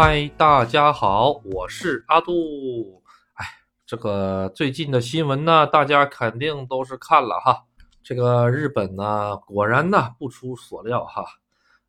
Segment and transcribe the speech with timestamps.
[0.00, 3.02] 嗨，大家好，我是阿杜。
[3.32, 3.44] 哎，
[3.84, 7.64] 这个最近的新闻呢，大家肯定都是看了哈。
[8.00, 11.24] 这个日本呢，果然呢不出所料哈，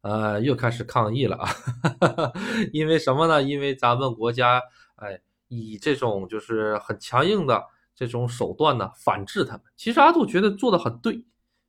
[0.02, 1.50] 呃，又开始抗议了啊。
[2.74, 3.44] 因为什么呢？
[3.44, 4.60] 因为咱们国家
[4.96, 7.64] 哎，以这种就是很强硬的
[7.94, 9.62] 这种手段呢反制他们。
[9.78, 11.14] 其实阿杜觉得做的很对，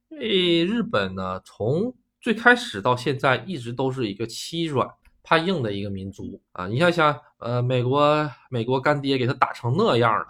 [0.09, 4.89] 因为日本呢从最开始到现在一直都是一个欺软。
[5.23, 6.67] 怕硬的一个民族啊！
[6.67, 10.27] 你想想，呃，美国美国干爹给他打成那样了，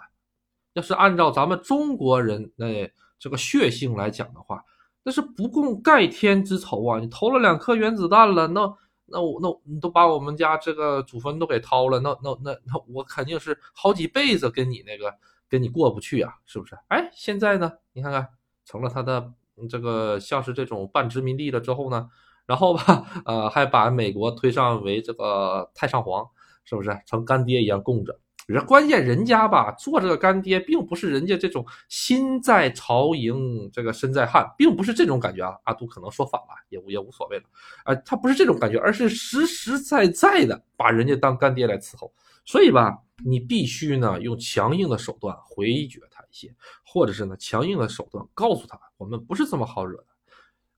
[0.73, 4.63] 要是按照咱们中国人那这个血性来讲的话，
[5.03, 6.99] 那是不共盖天之仇啊！
[6.99, 15.13] 你投了两颗原子弹了，那那我那你都把我们家这个祖坟都给掏了，那那那那我肯定是好几辈子跟你那个
[15.49, 16.77] 跟你过不去啊，是不是？
[16.89, 18.27] 哎，现在呢，你看看
[18.65, 19.31] 成了他的
[19.69, 22.09] 这个像是这种半殖民地了之后呢？
[22.51, 26.27] 然后吧，呃，还把美国推上为这个太上皇，
[26.65, 28.19] 是不是成干爹一样供着？
[28.45, 35.55] 人关键人家吧，做这个干爹，并不是人家这种心在朝营，这个身在汉，并不是这种感觉啊。
[35.63, 37.43] 阿杜可能说反了，也也无所谓了。
[37.85, 42.11] 啊，他不是这种感觉，而是实实在在的把人家当干爹来伺候。
[42.43, 46.53] 所以吧，你必须呢用强硬的手段回绝他一些，
[46.85, 50.05] 或者是呢强硬的手段告诉他，我们不是这么好惹的。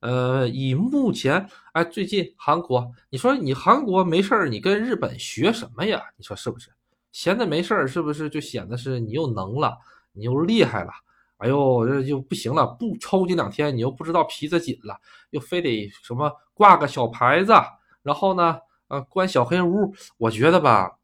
[0.03, 6.03] 呃，以目前，哎，最近韩国，你说你韩国没事儿，你跟日本学什么呀？
[6.17, 6.69] 你说是不是？
[7.13, 9.77] 闲的没事儿，是不是就显得是你又能了，
[10.11, 10.91] 你又厉害了？
[11.37, 17.53] 哎呦，这就不行了，不抽你两天，你又不知道皮子紧了，又非得什么挂个小牌子，
[18.01, 18.59] 然后呢，
[18.89, 19.95] 呃，关小黑屋。
[20.17, 20.99] 我觉得吧，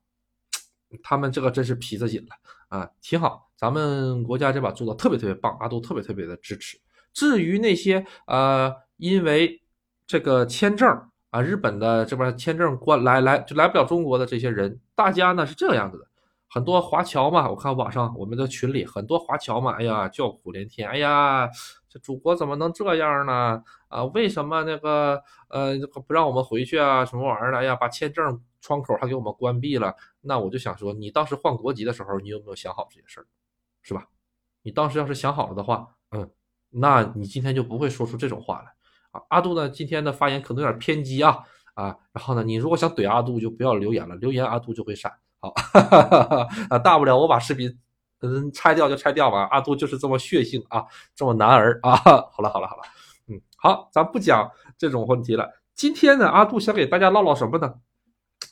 [1.01, 2.35] 他们这个真是皮子紧了
[2.77, 6.77] 啊，挺好，咱们国家这把做的特别特别棒，阿杜特别特别的支持。
[7.13, 8.75] 至于那些呃。
[8.99, 9.61] 因为
[10.05, 10.87] 这个签证
[11.29, 16.05] 啊，日本的这边签证关来来就来不了中国的这些人，大家呢是这个样子的，
[16.49, 21.49] 很多华侨嘛，我看网上我们的群里很多华侨嘛，哎呀叫苦连天，哎呀
[21.87, 23.63] 这祖国怎么能这样呢？
[23.87, 27.05] 啊，为什么那个呃不让我们回去啊？
[27.05, 27.59] 什么玩意儿的？
[27.59, 29.95] 哎呀，把签证窗口还给我们关闭了。
[30.21, 33.25] 那我就想说，你当时换国籍的时候，你有没有想好这些事儿，
[33.81, 34.07] 是吧？
[34.61, 36.29] 你当时要是想好了的话，嗯，
[36.69, 38.73] 那你今天就不会说出这种话来。
[39.11, 39.67] 啊，阿杜呢？
[39.69, 41.39] 今天的发言可能有点偏激啊
[41.73, 41.95] 啊！
[42.11, 45.11] 然后呢，你如果想怼阿杜，就不要留言了，留言阿杜就会删。
[45.39, 47.75] 好，哈哈哈啊，大不了我把视频
[48.21, 49.47] 嗯拆掉就拆掉吧。
[49.49, 51.95] 阿杜就是这么血性啊，这么男儿啊。
[52.31, 52.83] 好了好了好了，
[53.29, 55.49] 嗯，好，咱不讲这种问题了。
[55.73, 57.73] 今天呢，阿杜想给大家唠唠什么呢？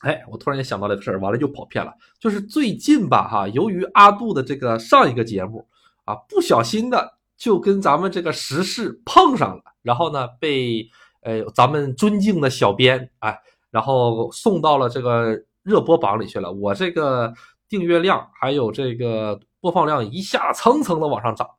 [0.01, 1.93] 哎，我突然间想到了个事儿，完了又跑偏了。
[2.19, 5.67] 就是最近吧，哈，由于阿杜的这个上一个节目
[6.05, 7.15] 啊，不小心的。
[7.37, 10.85] 就跟咱们这个时事碰上了，然后呢，被
[11.21, 13.39] 呃咱们尊敬的小编哎，
[13.71, 16.51] 然后送到了这个热播榜里去了。
[16.51, 17.33] 我这个
[17.69, 21.49] 订阅量还有这个播放量一下蹭蹭的往上涨。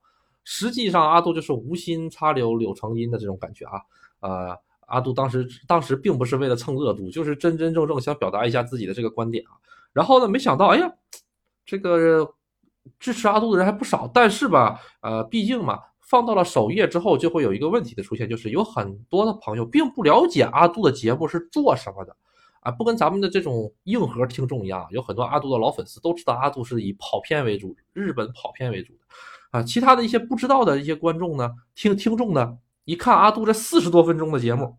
[0.44, 3.80] 实际上，阿杜就是无心插柳柳成荫的这种感觉啊。
[4.20, 4.56] 呃，
[4.86, 9.56] 阿杜当时当时并不是为了蹭热度，就是真真正正想表达一下自己的这个观点啊。
[9.94, 10.92] 然后呢，没想到，哎呀，
[11.64, 12.34] 这个。
[12.98, 22.16] 支持阿杜的人还不少，但是吧，呃，毕竟嘛，放到了首页之后，就会有一个问题的出现，就是有很多的朋友并不了解阿杜的节目是做什么的，
[22.60, 29.00] 啊，不跟咱们的这种硬核听众一样，有很多阿杜的老粉丝都知道阿杜是以跑片为主，日本跑片为主的，
[29.50, 34.74] 啊，其他的一些不知道的一些观众呢，听听众呢，一看阿杜这四十多分钟的节目，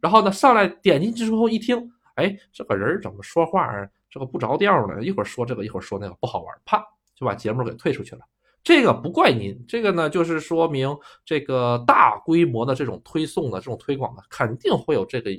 [0.00, 3.72] 然后呢，上来点进去之后一听，哎，这个人怎么说话
[4.10, 5.04] 这个不着调呢？
[5.04, 6.84] 一会儿说这个，一会儿说那个，不好玩，啪。
[7.16, 8.22] 就把节目给退出去了，
[8.64, 15.30] 这个不怪您，这个呢就是说明这个大规模的这种推送的这种推广呢，肯定会有这个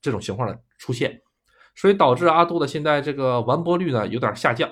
[0.00, 1.22] 这种情况的出现，
[1.76, 4.68] 所以导致阿杜的现在这个完播率呢有点下降，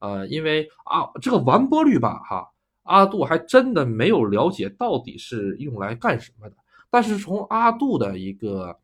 [0.00, 2.48] 呃，因为啊这个完播率吧哈，
[2.84, 6.56] 阿杜还真的没有了解到底是用来干什么的，
[6.88, 8.78] 但是从阿杜的一个。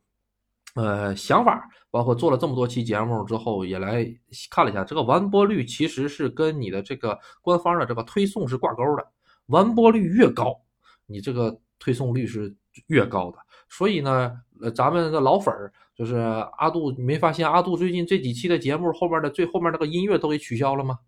[0.74, 4.04] 呃，想法包括做了这么多期节目之后，也来
[4.50, 9.06] 看了一下，这个完播率其实是跟你的这个官方的这个推送是挂钩的，
[9.46, 10.52] 完播率越高，
[11.06, 12.52] 你这个推送率是
[12.88, 13.38] 越高的。
[13.68, 16.16] 所以呢，呃，咱们的老粉儿就是
[16.58, 20.98] 阿杜，你没发现阿杜最近这几期的节目后面的最后面那个音乐都给取消了吗？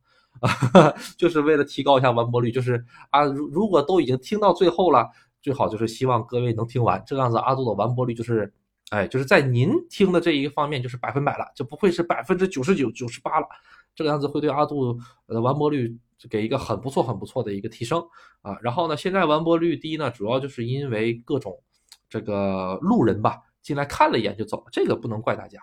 [1.19, 5.09] 就是为了提高一下完播率，就是啊，如如果都已经听到最后了，
[5.43, 8.53] 最好就是希望各位能听完，这样子阿杜的完播率就是。
[8.91, 13.47] 哎，就是在您听的这一方面，就是百分百了，就不会是百分之九十九、九十八了。
[13.94, 14.97] 这个样子会对阿杜
[15.27, 15.99] 的完播率
[16.31, 18.00] 给一个很不错、很不错的一个提升
[18.43, 18.56] 啊。
[18.61, 21.61] 然后呢，现在完播率低呢，主要就是因为各种
[22.09, 25.59] 这个路人吧进来看了一眼就走了，这个不能怪大家。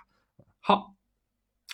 [0.60, 0.94] 好，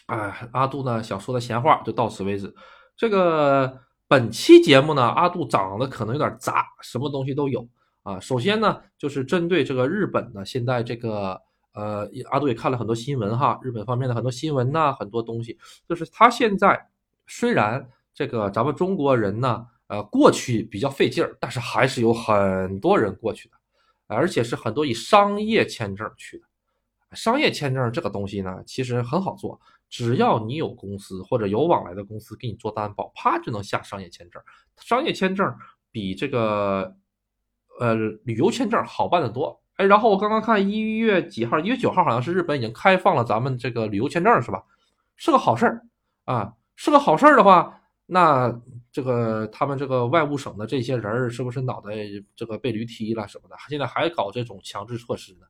[0.08, 2.54] 哎，阿杜呢想说的闲话就到此为止。
[2.96, 7.68] 这个本期节目呢，阿杜长得可能有点杂，什么东西都有
[8.10, 8.20] 啊。
[8.20, 11.42] 首先呢，就是针对这个日本呢，现在这个
[11.74, 15.58] 呃，阿杜也看了很多新闻哈，日本方面的很多新闻呐，很多东西，
[15.88, 16.90] 就是他现在
[17.28, 23.56] 虽然这个咱们中国人呢，呃，过去比较费劲儿，但是还是有很多人过去的，
[24.08, 26.44] 而且是很多以商业签证去的。
[27.16, 29.60] 商业签证这个东西呢，其实很好做，
[29.90, 34.42] 只要你有公司或者有往来的公司给你做担保，啪就能下商业签证。
[34.78, 35.52] 商业签证
[35.92, 36.96] 比这个
[37.80, 39.60] 呃旅游签证好办得多。
[39.76, 44.62] 哎，然后我刚刚看一月几号，一月九号好像是日本已经开放了咱们这个旅游签证是吧？
[45.16, 45.82] 是个好事儿
[46.26, 48.54] 啊，是个好事儿的话，那
[48.92, 51.92] 这个他们这个外务省的这些人儿是不是脑袋
[52.36, 53.56] 这个被驴踢了什么的？
[53.70, 55.46] 现在还搞这种强制措施呢？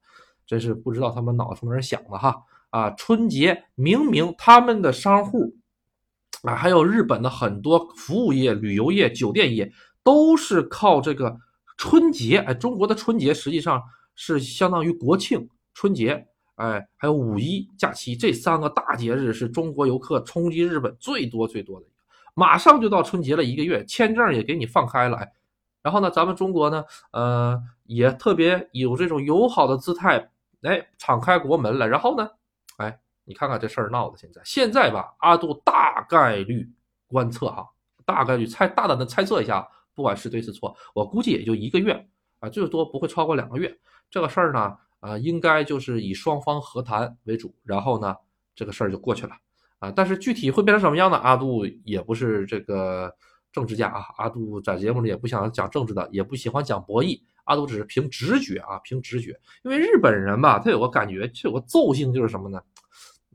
[0.45, 2.35] 真是不知道他们脑子从哪儿想的哈
[2.71, 2.89] 啊！
[2.91, 5.55] 春节明明他们的商户
[6.41, 9.71] 啊，还有日本的很多服务业、旅游业、酒店业，
[10.03, 11.37] 都是靠这个
[11.79, 12.39] 春节。
[12.39, 13.81] 哎，中国的春节实际上
[14.13, 21.95] 是相当于国庆、春节，哎，还有五一假期这三个大节日是中国游客冲击日本最多最多的一个。
[22.33, 25.31] 马上就到春节了，一个月签证也给你放开了，哎，
[25.81, 30.29] 然后呢，咱们中国呢，呃，也特别有这种友好的姿态。
[30.63, 32.29] 哎，敞开国门了，然后呢？
[32.75, 36.69] 哎，你看看这事儿闹的，现在现在吧，阿杜大概率
[37.07, 37.65] 观测哈，
[38.05, 39.65] 大概率猜大胆的猜测一下，
[39.99, 41.91] 不管是对是错，我估计也就一个月
[42.39, 43.69] 啊，最多不会超过两个月。
[44.09, 48.15] 这个事儿呢，啊，应该就是以双方和谈为主，然后呢，
[48.55, 49.35] 这个事儿就过去了
[49.79, 49.91] 啊。
[49.91, 51.17] 但是具体会变成什么样呢？
[51.17, 53.13] 阿杜也不是这个
[53.51, 57.19] 政治家啊，阿杜在节目里也不想讲政治的，也不喜欢讲博弈。
[57.43, 62.61] 阿杜只是凭直觉啊，凭直觉，因为日本人吧，他有个感觉，就有个奏性，就是什么呢？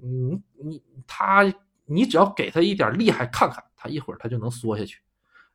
[0.02, 1.44] 嗯，你他，
[1.84, 4.99] 你只要给他一点厉害看看，他一会儿他就能缩下去。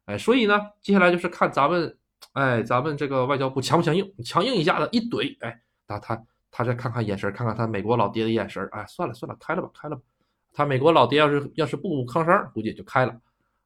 [0.10, 1.96] 哎，所以呢，接下来就是看咱们，
[2.34, 10.02] 哎，咱们这个外交部强不强硬，强硬一下子一怼，哎，他他他再看看眼神，看看他美国老爹的眼神，哎，算了算了，开了吧，开了吧。
[10.52, 13.16] 他美国老爹要是要是不吭声，估计也就开了，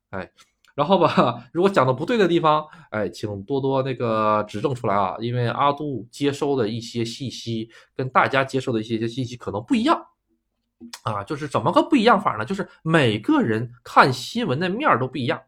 [0.10, 0.30] 哎。
[0.76, 10.04] 然后吧， 如果讲的不对的地方，哎，请多多那个指正出来啊，因为阿杜接收的一些信息跟大家接受的一些些信息可能不一样，
[11.04, 12.44] 啊，就是怎么个不一样法呢？
[12.44, 15.40] 就是每个人看新闻的面儿都不一样，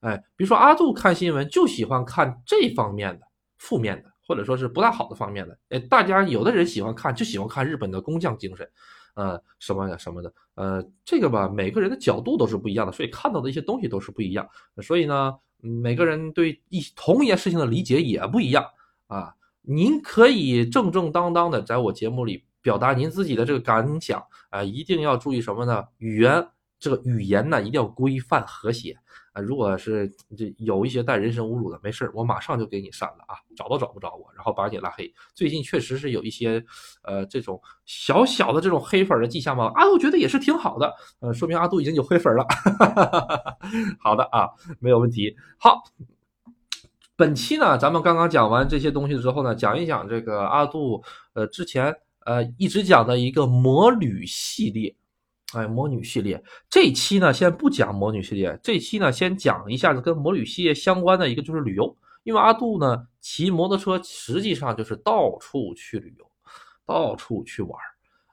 [0.00, 8.68] 哎，比如说阿杜看新闻就喜欢看这方面的负面的，或者说是不大好的方面的，哎，大家有的人喜欢看就喜欢看日本的工匠精神。
[9.14, 14.48] 呃，什么的什么的，呃，这个吧，每个人的角度都是不一样的，所以看到的一些东西都是不一样。
[14.80, 18.64] 所以呢，每个人对一同一件事情的理解也不一样
[19.08, 19.34] 啊。
[19.62, 25.84] 您可以正正当当的在我节目里表达您自己的这个感想啊，一定要注意什么呢？
[25.96, 26.46] 语言
[26.78, 28.96] 这个语言呢，一定要规范和谐
[29.32, 29.40] 啊。
[29.40, 35.12] 如果是这有一些带人身侮辱的，没事我马上就给你删了啊，找都找不着我，然后把你拉黑。
[35.34, 36.64] 最近确实是有一些，
[37.02, 42.46] 呃，这种小小的这种黑粉的迹象嘛，阿杜觉得也是挺好的，呃，说明阿杜已经有黑粉了。
[43.98, 44.48] 好的啊，
[44.78, 45.34] 没有问题。
[45.58, 45.82] 好，
[47.16, 51.92] 本期呢，咱们刚刚讲完这些东西之后呢，讲一讲这个阿杜，呃，之前
[52.24, 54.94] 呃一直讲的一个魔旅系列。
[55.54, 61.96] 哎，魔女系列这期呢，先不讲魔女系列，这期呢，先讲一下子跟魔女系列相关的一个就是旅游。
[62.24, 66.30] 因为阿杜呢骑摩托车，实际上就是到处去旅游，
[66.84, 67.78] 到处去玩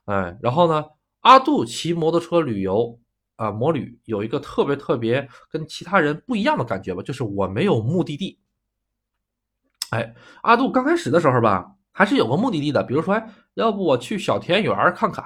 [0.04, 0.84] 哎，然后呢，
[1.20, 2.98] 阿杜骑摩托车旅游
[3.36, 8.38] 啊，魔旅有一个特别特别跟其他人不一样的感觉吧，就是我没有目的地。
[9.90, 15.24] 哎，阿杜刚开始的时候吧，还是有个目的地的，比如说，哎，要不我去小田园看看。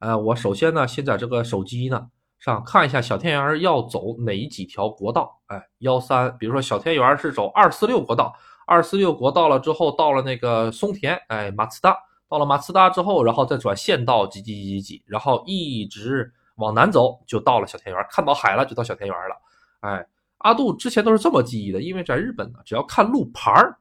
[0.00, 5.38] 呃，我首先呢，先在这个手机呢上看一下小田园要走哪几条国道。
[5.46, 8.34] 哎，幺三，比如说小田园是走二四六国道，
[8.66, 11.94] 二四六国道了之后，到了那个松田，哎，马自达，
[12.30, 19.36] 到了马自达之后，然后再转县道几几几几几，然后一直往南走，就到了小田园，看到海了就到小田园了。
[19.80, 20.06] 哎，
[20.38, 23.76] 阿杜之前都是这么记忆的，因为在日本呢，只要看路牌儿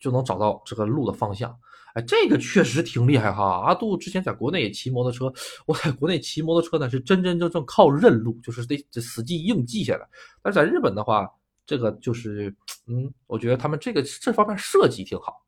[0.00, 1.56] 就能找到这个路的方向。
[1.94, 3.62] 哎，这个确实挺厉害哈！
[3.66, 5.32] 阿杜之前在国内也骑摩托车，
[5.66, 10.08] 我在国内骑摩托车呢，是真真正正靠认路，就是得这死记硬记下来。
[10.42, 11.28] 但是在日本的话，
[11.66, 12.54] 这个就是，
[12.86, 15.44] 嗯，我觉得他们这个这方面设计挺好。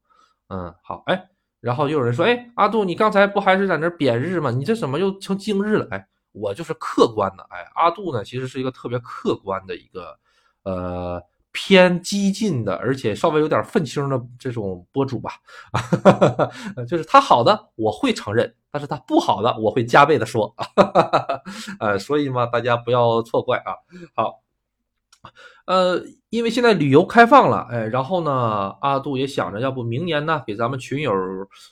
[0.49, 1.28] 嗯，好，哎，
[1.61, 4.50] 然后又有人说，哎，阿杜，你刚才不还是在那贬日吗？
[4.50, 5.88] 你这怎么又成今日了？
[5.90, 10.18] 哎，我就是客观的，哎，阿杜呢，其实是一个特别客观的一个，
[10.64, 11.22] 呃，
[11.52, 15.32] 偏激进的，而且稍微有点愤青的这种博主吧，
[16.88, 20.54] 就是他好的我会承认，但是他不好的我会加倍的说，
[21.78, 23.76] 呃，所以嘛，大家不要错怪啊。
[24.14, 24.40] 好，
[25.66, 31.12] 呃，因为现在旅游开放了，哎，然后呢，阿杜也想着，要不明年呢，给咱们群友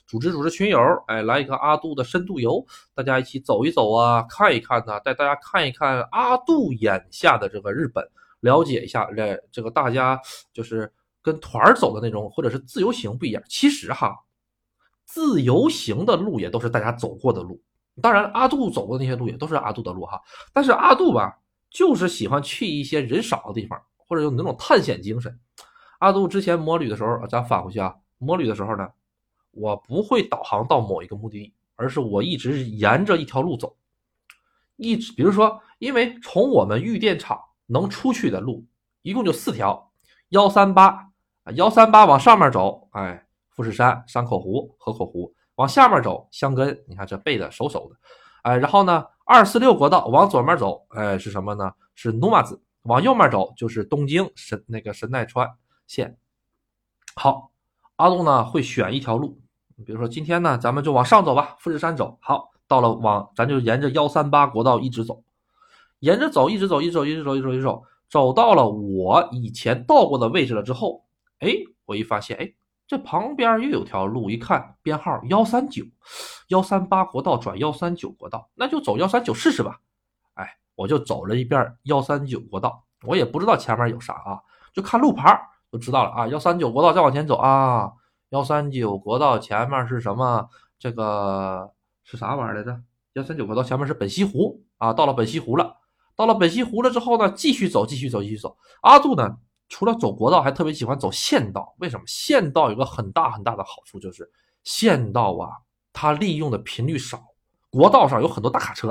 [0.06, 2.62] 组织组织群友，哎，来一个阿杜的深度游，
[2.94, 8.06] 大家一起走一走啊，看一看呢，带大家看一看阿杜眼下的这个日本。
[8.40, 10.20] 了解一下，这这个大家
[10.52, 10.92] 就是
[11.22, 13.42] 跟团儿走的那种，或者是自由行不一样。
[13.48, 14.16] 其实哈，
[15.04, 17.62] 自由行的路也都是大家走过的路。
[18.00, 20.18] 当然，阿杜走过的那些路也都是阿杜的路哈。
[20.54, 25.38] 但是阿杜吧，就是喜欢去一些人少的地方，或者有那种探险精神。
[25.98, 28.88] 阿杜之前摩旅的时候，咱返回去啊，摩旅的时候呢，
[29.50, 33.76] 我不会导航到某一个目的地，而是我一直沿着一条路走，
[34.76, 37.38] 一直比如说，因为从我们玉电厂。
[37.70, 38.66] 能出去的路
[39.02, 39.90] 一共就四条，
[40.30, 40.88] 幺三八
[41.44, 47.96] 啊，幺三八往上面走，哎，富士山、山口湖、河口湖；往下面走，箱根，你看这背的熟熟的，
[48.42, 51.72] 哎，然后呢，二四六国道往左面走，哎，是什么呢？
[51.94, 52.60] 是努马子。
[52.84, 55.46] 往右面走就是东京神那个神奈川
[55.86, 56.16] 县。
[57.14, 57.50] 好，
[57.96, 59.38] 阿杜呢会选一条路，
[59.84, 62.18] 比如说今天呢，咱们就往上走吧，富士山走。
[62.22, 65.22] 好，到了往咱就沿着幺三八国道一直走。
[66.00, 71.04] 沿着走，一直走，一直走，一直走，一直走，一直走，走到了我以前到过的位置了之后，
[71.38, 71.52] 哎，
[71.84, 72.52] 我一发现，哎，
[72.86, 75.84] 这旁边又有条路，一看编号幺三九，
[76.48, 79.80] 幺三八国道转幺三九国道，那就走幺三九试试吧。
[80.34, 84.40] 哎，我就走了一遍幺三九国道，我也不知道前面有啥啊，
[84.72, 85.40] 就看路牌
[85.70, 86.26] 就知道了啊。
[86.28, 87.92] 幺三九国道再往前走啊，
[88.30, 90.48] 幺三九国道前面是什么？
[90.78, 91.70] 这个
[92.04, 92.80] 是啥玩意儿来着？
[93.12, 95.76] 幺三九国道前面是本溪湖啊，到了本溪湖了。
[96.20, 98.54] 到了本溪湖了之后呢，继续走，继续走，继续走。
[98.82, 99.38] 阿杜呢，
[99.70, 101.74] 除了走国道，还特别喜欢走县道。
[101.78, 102.02] 为什么？
[102.06, 104.30] 县道有个很大很大的好处，就是
[104.62, 105.48] 县道啊，
[105.94, 107.24] 它利用的频率少。
[107.70, 108.90] 国道上有很多大卡车，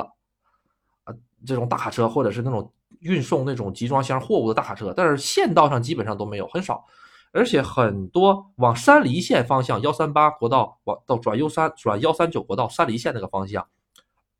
[1.03, 1.13] 啊，
[1.45, 6.83] 这种大卡车或者是那种运送那种集装箱货物的大卡车，但是县道上基本上都没有，很少。
[7.31, 13.67] 而且很多往山梨县方向，幺三八国道往到转幺三转幺三九国道山梨县那个方向，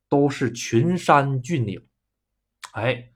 [0.10, 1.80] 都是群山峻岭。
[2.74, 3.10] 哎，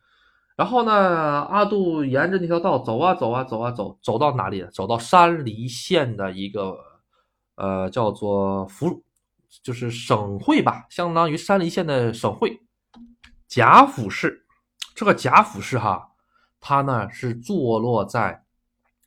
[0.55, 4.65] 然后呢，阿杜沿着那条道走啊走啊走啊走，走到哪里？
[4.73, 6.77] 走到山梨县的一个
[7.55, 9.03] 呃叫做府，
[9.61, 12.61] 就是省会吧，相当于山梨县的省会
[13.47, 14.45] 贾府市。
[14.95, 16.09] 这个贾府市哈，
[16.59, 18.43] 它呢是坐落在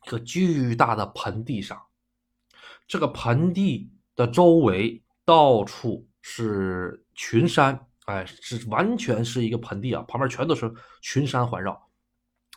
[0.04, 1.80] 一个巨大的盆地上，
[2.86, 7.86] 这个盆地的周围到处是群山。
[8.06, 10.72] 哎，是完全是一个盆地啊，旁边全都是
[11.02, 11.72] 群山环绕。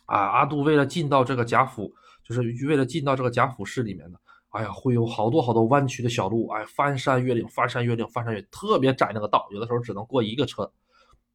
[0.06, 1.92] 啊，阿杜为了进到这个贾府，
[2.24, 10.72] 就是为了进到这个贾府市里面的，哎呀，会有好多好多弯曲的小路，哎，翻山越岭，翻山越岭，翻山越特别窄那个道，有的时候只能过一个车。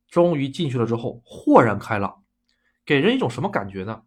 [0.09, 2.23] 终于进去了之后，豁然开朗，
[2.87, 4.02] 给人一种什么感觉呢？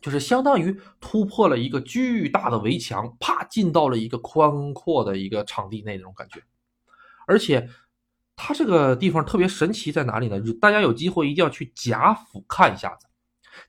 [0.00, 6.40] 就是相当于突破了一个巨大的围墙，啪，进到了一个宽阔的一个场地内那种感觉，
[7.26, 7.68] 而且。
[8.46, 10.38] 它这个地方特别神奇在哪里呢？
[10.60, 13.06] 大家有机会一定要去贾府看一下子。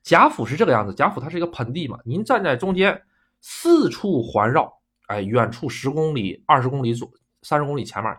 [0.02, 3.00] 贾府是这个样子，贾府它是一个盆地嘛，您站在中间，
[3.40, 4.70] 四处环绕，
[5.06, 8.14] 哎，远处十公里、二十公里左、三十公里前面，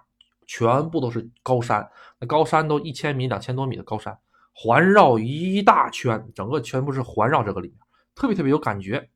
[0.48, 1.88] 全部都是高山，
[2.20, 4.18] 那高山都一千米、两千多米的高山，
[4.52, 7.78] 环绕一大圈，整个全部是环绕这个里面，
[8.16, 9.08] 特别特别有感觉，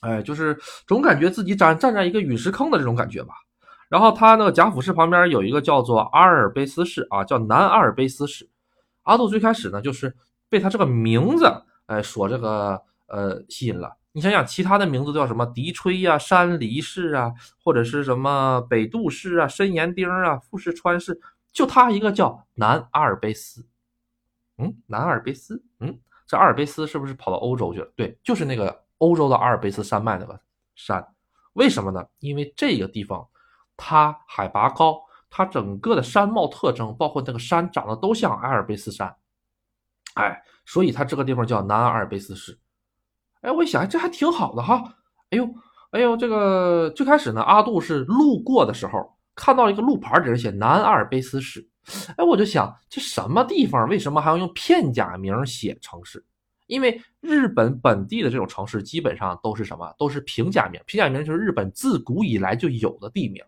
[0.00, 3.34] 哎，就是总感觉自己站站在一个陨石坑的这种感觉吧。
[3.92, 8.48] 然后他那个贾府市旁边有一个叫做阿尔卑斯市啊，叫南阿尔卑斯市。
[9.02, 10.16] 阿杜最开始呢，就是
[10.48, 11.44] 被他这个名字
[11.84, 13.94] 哎所这个呃吸引了。
[14.12, 21.20] 你想想，其他的名字叫什么笛吹呀、山梨市啊，或者是什么北杜市啊、深岩丁啊、富士川市，
[21.52, 23.66] 就他一个叫南阿尔卑斯。
[24.56, 27.92] 嗯，南阿尔卑斯，嗯，这阿尔卑斯是不是跑到欧洲去了？
[27.94, 30.40] 对，就是那个欧洲的阿尔卑斯山脉那个
[30.74, 31.06] 山。
[31.52, 32.02] 为什么呢？
[32.20, 33.28] 因为这个地方。
[33.84, 39.12] 它海拔高，它整个的山貌特征，包括那个山长得都像阿尔卑斯山，
[40.14, 42.56] 哎，所以它这个地方叫南阿尔卑斯市。
[43.40, 44.94] 哎，我一想，这还挺好的哈。
[45.30, 45.48] 哎呦，
[45.90, 51.68] 哎呦，这个最开始呢，阿杜是路过的时候看到一个路牌，顶上写南阿尔卑斯市。
[52.16, 53.88] 哎，我就想，这什么地方？
[53.88, 56.24] 为什么还要用片假名写城市？
[56.68, 59.92] 因为日本本地的这种城市基本上都是什么？
[59.98, 60.80] 都是平假名。
[60.86, 63.42] 平假名就是日本自古以来就有的地名。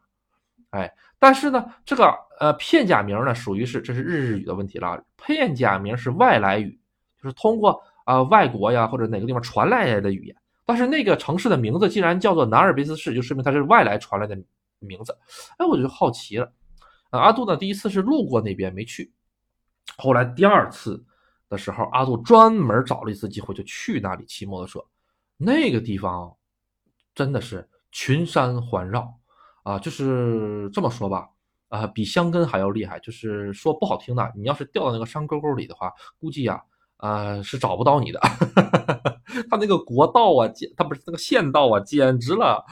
[0.74, 5.00] 哎，但是呢，这个呃片假名呢，属于是这是日日语的问题了。
[5.16, 6.76] 片假名是外来语，
[7.16, 10.36] 就是通过啊外国呀或者哪个地方传来的语言。
[10.64, 14.36] 但是那个城市的名字既然叫做南尔卑斯市，就说明它是外来传来的
[14.80, 15.16] 名字。
[15.58, 16.52] 哎，我就好奇了。
[17.10, 19.12] 阿杜呢第一次是路过那边没去，
[19.96, 21.04] 后来第二次
[21.48, 24.84] 的时候，阿杜专门找了一次机会就去那里骑摩托车。
[25.36, 26.34] 那个地方
[27.14, 29.14] 真的是群山环绕
[29.64, 31.28] 啊，就是这么说吧，
[31.68, 33.00] 啊，比香根还要厉害。
[33.00, 36.62] 就是说不好听的，你要是掉到那个山沟沟里的话，估计呀。
[36.98, 38.20] 啊，是找不到你的，
[39.50, 42.64] 他那个国道啊，简他不是那个县道啊，简直了。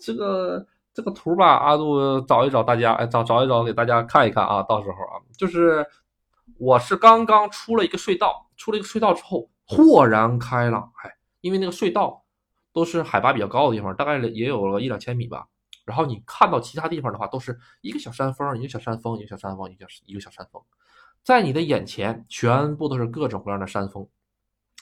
[0.00, 4.60] 这个这个图吧，阿杜找一找，大家哎找找一找，给大家看一看啊。
[4.62, 5.86] 到时候啊，就是
[6.58, 10.90] 我是刚刚出了一个隧道，出了一个隧道之后，豁然开朗。
[11.04, 11.10] 哎，
[11.40, 12.24] 因为那个隧道
[12.72, 15.46] 都是海拔比较高的地方，大概也有了一两千米吧。
[15.90, 20.62] 然后你看到其他地方的话，都是一个小山峰，一个小山峰，一个小山峰，一个一个小山峰。
[21.24, 24.08] 在你的眼前，全部都是各种各样的山峰，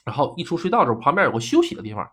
[0.05, 2.07] 然后一出隧道之后，旁边有个休息的地方，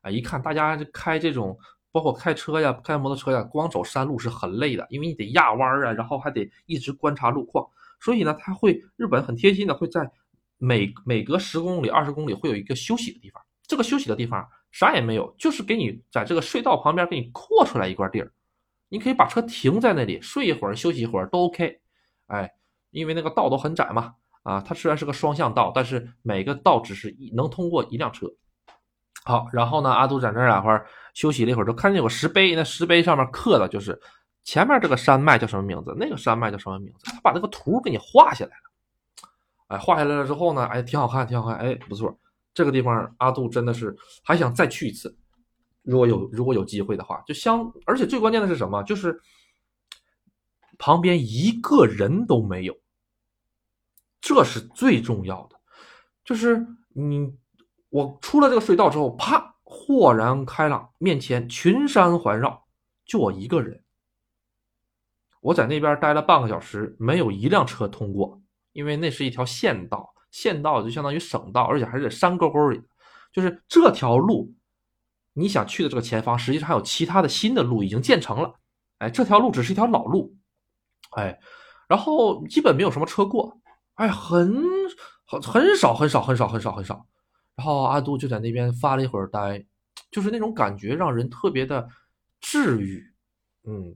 [0.00, 1.58] 啊，一看大家开这种，
[1.92, 7.68] 包括开车呀、开摩托车呀，光走山路是很累的，因为你得压弯儿啊，然后还得一直观察路况，
[8.00, 10.10] 所以呢，他会日本很贴心的会在
[10.56, 18.32] 每每隔十公里、二十公里会有一个休息的地方，这个休息的地方啥也没有，就是给你在这个隧道旁边给你扩出来一块地儿，
[18.88, 21.80] 你可以把车停在那里睡一会儿、休息一会儿都 OK，
[22.26, 22.52] 哎。
[22.90, 28.26] 因为那个道都很窄嘛，啊，它虽然是个双向道，但是每个道只是一能通过一辆车。
[29.24, 34.00] 好，然后呢，阿杜在那儿会儿休息了一会儿，就看见有个石碑，那石碑上面刻的就是
[34.42, 39.26] 前面这个山脉叫什么名字，那个山脉叫什么名字，他把那个图给你画下来了。
[39.66, 42.18] 哎，画下来了之后呢，哎，挺好看，挺好看，哎，不错，
[42.54, 45.14] 这个地方阿杜真的是还想再去一次，
[45.88, 49.20] 如果有如果有机会的话，就相，而且最关键的是什么，就是。
[50.80, 52.78] 旁边一个人都没有，
[54.20, 55.58] 这是最重要的。
[56.24, 56.64] 就是
[56.94, 57.36] 你，
[57.88, 62.64] 我出了这个隧道之后，啪，豁然开朗，面前群山环绕，
[63.04, 63.82] 就我一个人。
[65.40, 72.80] 我在那边待了半个小时，没有一辆车通过，因为那是一条县道，县道就相当于省道，而且还是在山沟沟里。
[73.32, 74.54] 就是这条路，
[75.38, 78.52] 你想去的这个前方，实际上还有其他的新的路已经建成了。
[78.98, 80.34] 哎，这条路只是一条老路。
[81.12, 81.38] 哎，
[81.88, 83.56] 然后基本没有什么车过，
[83.94, 84.62] 哎，很
[85.24, 87.06] 很很少很少很少很少很少。
[87.54, 89.64] 然后阿杜就在那边发了一会儿呆，
[90.10, 91.88] 就是那种感觉让人特别的
[92.40, 93.02] 治愈。
[93.64, 93.94] 嗯，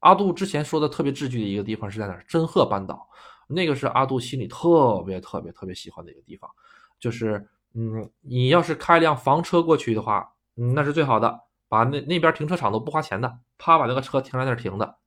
[0.00, 2.24] 阿杜之前说的特别治愈的一个地方是在哪儿？
[2.28, 3.08] 真鹤半岛，
[3.48, 6.50] 那个是阿杜心里特别特别特别喜欢的一个地方。
[6.98, 14.98] 就是嗯，你要是开辆房车过去的话，嗯，那是最好的，把那那边停车场都不花钱的，啪把那个车停在那儿停的。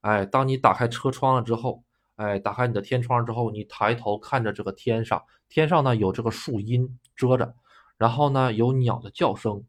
[0.00, 1.84] 哎，当你打开车窗了之后，
[2.16, 7.54] 哎，打开你的天窗之后，你抬头看着这个天上，天上呢有这个树荫遮着，
[7.96, 9.62] 然后呢有鸟的叫声，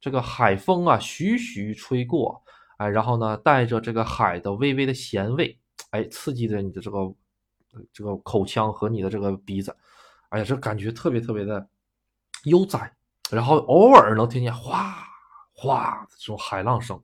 [0.00, 2.42] 这个海风啊徐徐吹过，
[2.78, 5.58] 哎，然后呢带着这个海的微微的咸味，
[5.90, 7.14] 哎，刺激着你的这个
[7.92, 9.76] 这个口腔和你的这个鼻子，
[10.30, 11.68] 哎呀，这感觉特别特别的
[12.44, 12.90] 悠哉，
[13.30, 14.94] 然后偶尔能听见哗
[15.52, 17.00] 哗这种海浪声。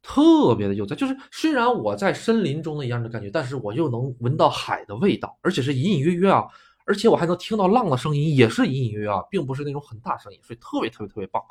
[0.00, 6.46] 特别的悠哉，就是虽然我在森林中的一样的感觉，但是我又能闻到海的味道，而且是隐隐约约啊，
[6.86, 11.42] 而且我还能听到浪的声音，也是隐隐约约啊，并不是那种很大声音，所以特别特别特别棒，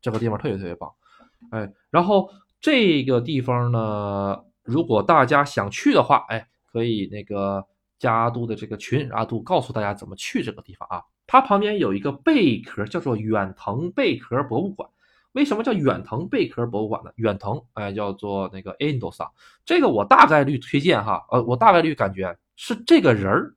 [0.00, 0.92] 这个地方特别特别棒，
[1.50, 7.66] 哎，然后这个地方呢，如果大家想去的话，哎，可以那个
[7.98, 14.88] 加阿杜的这个群，阿杜告诉大家怎么去这个地方啊，它旁边有一个贝壳，叫做远藤贝壳博物馆。
[15.32, 17.10] 为什么叫远藤贝壳博物馆呢？
[17.16, 19.28] 远藤，哎，叫做那个 a n d o s a
[19.64, 23.52] 这个我大概率推荐哈，呃，我大概率感觉是这个人儿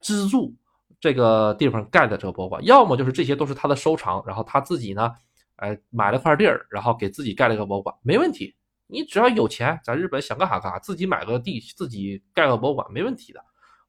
[0.00, 0.52] 资助
[0.98, 5.12] 这个地方盖的这个博物馆，要么就是这些都是他的收藏，然后他自己呢，
[5.56, 8.56] 哎，买了块地儿，然后给自己盖了一个博物馆，没问题。
[8.88, 13.40] 你只要有钱，在日本想干啥干啥，自己买个地，自己盖个博物馆，没问题的。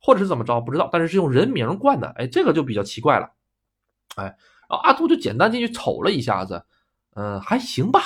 [0.08, 3.30] 或者是怎么着，不知道，但是是用人名冠的，哎，这个就比较奇怪了，
[4.16, 4.38] 哎，然
[4.70, 6.64] 后阿杜就简单进去瞅了一下子。
[7.16, 8.00] 嗯，还行吧，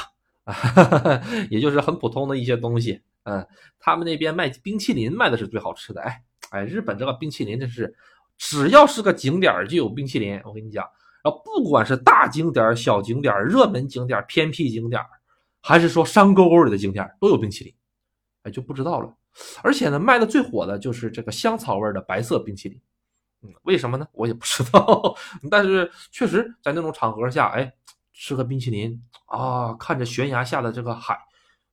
[1.51, 2.99] 也就是很普通的一些东西。
[3.25, 6.01] 嗯，他们那边卖冰淇淋卖的是最好吃的。
[6.01, 7.95] 哎哎，日本这个冰淇淋真是，
[8.39, 10.41] 只要是个景点就有冰淇淋。
[10.43, 10.83] 我跟你讲，
[11.23, 14.99] 然后不管是大景点、小景点、热门景点、偏僻景点，
[15.61, 17.71] 还是说山沟沟里的景点，都有冰淇淋。
[18.41, 19.13] 哎，就不知道了。
[19.63, 22.81] 而且呢，卖的最火的就是这个香草味的白色冰淇淋。
[23.43, 24.07] 嗯，为什么呢？
[24.13, 25.15] 我也不知道。
[25.49, 27.73] 但是确实在那种场合下，哎。
[28.13, 31.17] 吃个冰淇淋啊，看着悬崖下的这个海，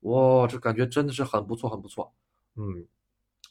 [0.01, 2.11] 哇，这感觉真的是很不错，很不错。
[2.57, 2.87] 嗯，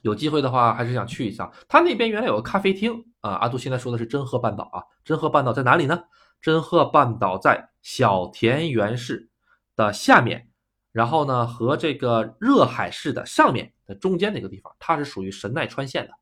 [0.01, 1.51] 有机会的话还是想去一下。
[1.67, 6.05] 他那边原来有个咖啡厅啊，阿杜现在说的是真鹤半岛啊，真鹤半岛在哪里呢？
[6.41, 9.29] 真鹤半岛在小田园市
[9.75, 10.49] 的下面，
[10.91, 16.13] 然后呢和这个热海市的上面的中间那个地方，它是属于神奈川县的。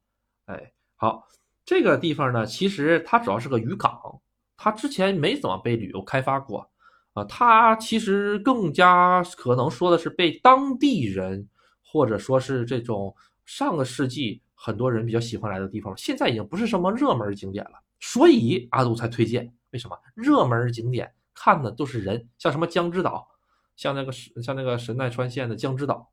[0.53, 1.27] 哎，好，
[1.65, 4.21] 这个地方呢，其实它主要是个渔港，
[4.55, 6.69] 它之前没怎么被旅游开发过
[7.13, 11.49] 啊，它其实更加可能说的是被当地人
[11.83, 19.51] 或者说是这种上个世纪很多人比较喜欢来的地方，现在已经不是什么热门景点了，所以阿杜才推荐。
[19.71, 22.29] 为什么热门景点看的都是人？
[22.37, 23.27] 像什么江之岛，
[23.75, 26.09] 像那个像那个神奈川县的江之岛，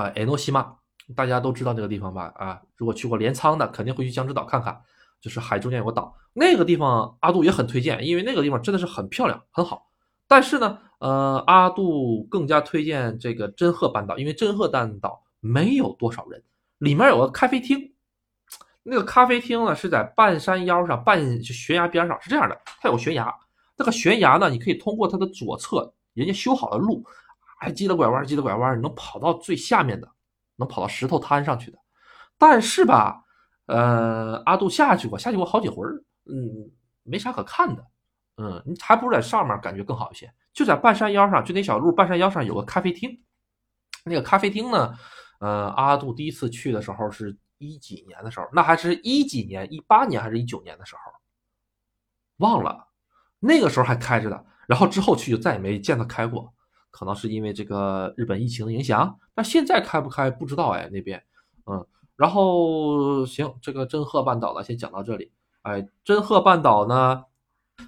[0.00, 0.74] 啊，埃诺西玛，
[1.14, 2.32] 大家都知道这个地方吧？
[2.36, 4.80] 啊，如果去过镰仓的，肯定会去江之岛看看，
[5.20, 9.86] 就是海中间有个岛，那个地方阿杜也很推荐，因为那个地方真的是很漂亮，很好。
[10.26, 16.42] 但是呢，呃，阿杜更加推荐这个真鹤半岛，因为真鹤半岛没有多少人，
[16.78, 17.92] 里面有个咖啡厅。
[18.82, 23.34] 那个咖啡厅呢是在半山腰上，半悬崖边上，是这样的，它有悬崖，
[23.76, 27.04] 那个悬崖呢，你可以通过它的左侧，人家修好的路，
[27.60, 30.08] 还急了拐弯，急了拐弯，能跑到最下面的，
[30.56, 31.78] 能跑到石头滩上去的。
[32.36, 33.22] 但是吧，
[33.66, 35.86] 呃，阿杜下去过，下去过好几回
[36.24, 36.72] 嗯，
[37.04, 37.86] 没啥可看的，
[38.38, 40.32] 嗯，你还不如在上面感觉更好一些。
[40.52, 43.22] 就在半山腰上，就那小路，半山腰上有个咖啡厅，
[44.04, 44.94] 那个咖啡厅呢，
[45.38, 47.38] 呃，阿杜第一次去的时候是。
[47.62, 51.12] 一几年的时候，那还是一几年，一八年还是一九年的时候，
[52.38, 52.88] 忘了，
[53.38, 56.50] 那个时候还开着的，然后之后去就再也没见他开过，
[56.90, 61.22] 可能是因为这个日本疫情的影响，但现在开不开不知道哎那边，
[61.66, 65.30] 嗯，然后行，这个真鹤半岛呢先讲到这里，
[65.62, 67.24] 哎，真鹤半岛呢，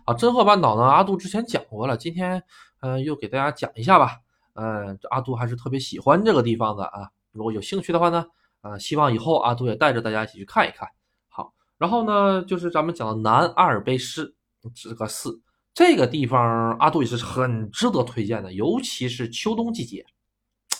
[0.04, 2.42] 啊，真鹤半岛呢，阿杜之前讲过了，今天
[2.80, 4.18] 嗯又给大家讲一下吧，
[4.54, 8.26] 嗯，阿杜还是特别喜欢这个地方的啊，如果有兴趣的话呢。
[8.62, 10.88] 啊，希望以后阿杜也带着大家一起去看一看。
[11.28, 14.36] 好，然后呢，就是咱们讲的南阿尔卑斯
[14.72, 15.40] 这个寺，
[15.74, 20.04] 这个地方阿杜也是很值得推荐的，尤其是秋冬季节，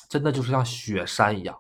[0.09, 1.59] 真的就是像雪山一样。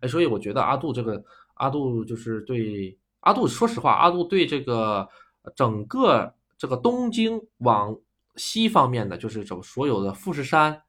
[0.00, 1.24] 哎，所以我觉得阿杜这个
[1.54, 5.08] 阿杜就是对阿杜，说实话，阿杜对这个
[5.56, 7.98] 整个这个东京往
[8.36, 10.82] 西方面的，就是走所有的富士山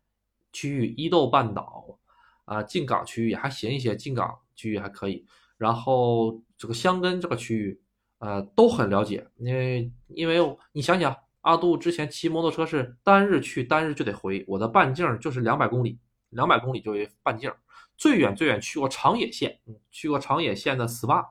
[0.52, 1.98] 区域、伊豆半岛。
[2.46, 5.24] 啊，进港区域还行一些，进港区域还可以。
[5.56, 7.80] 然后这个香根这个区域，
[8.18, 9.28] 呃，都很了解。
[9.38, 15.98] 因为因为你想想，阿杜之前骑摩托车是单日去单日就得回，我的半径就是两百公里，
[16.30, 17.52] 两百公里就为半径。
[17.98, 19.60] 最远最远去过长野县，
[19.92, 21.26] 去过长野县的 SPA，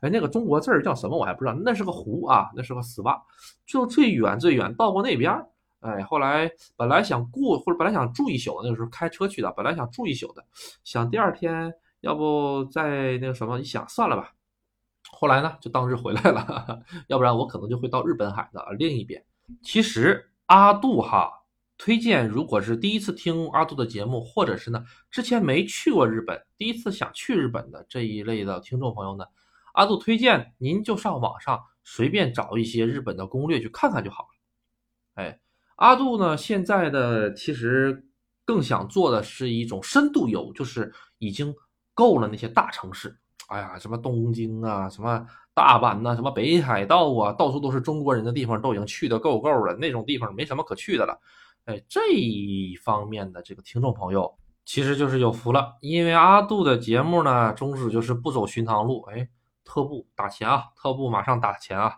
[0.00, 3.20] 哎，那个中国字儿叫什么我还不知道，那是个湖啊，那是个 SPA，
[3.66, 5.32] 就最远最远到过那边。
[5.80, 10.44] 哎，后来本来想过，或者本来想住一宿，那个时候开车去的，本来想住一宿的，
[10.82, 14.32] 想第二天要不再那个什么，一想算了吧。
[15.12, 19.24] 后来呢，就当日回来了， 要不然我可能就会到日本海的另一边。
[19.62, 21.30] 其实阿杜哈
[21.76, 29.24] 推荐，如果是第一次听阿杜的节目，或者是呢之前没去过日本，第一次想去日本的这一类的听众朋友呢，
[29.74, 34.28] 阿杜推荐您就上网上随便找一些日本的攻略去看看就好了。
[35.22, 35.40] 哎。
[35.78, 36.36] 阿杜呢？
[36.36, 38.04] 现在的其实
[38.44, 41.54] 更想做的是一种深度游，就是已经
[41.94, 43.16] 够了那些大城市。
[43.48, 49.74] 哎呀，什么东京啊，什么大阪呐，什么北海道啊，到处都是中国人的地方，都已经去的够够了。
[49.74, 51.20] 那种地方没什么可去的了。
[51.66, 54.34] 哎，这一方面的这个听众朋友，
[54.64, 59.02] 其实就是有福了，因为阿杜的节目呢，宗旨就是不走寻常路。
[59.10, 59.28] 哎，
[59.64, 61.94] 特步打钱啊，特步马上打钱啊。